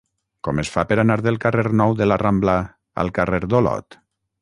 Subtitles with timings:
[0.45, 2.59] Com es fa per anar del carrer Nou de la Rambla
[3.05, 4.01] al carrer d'Olot?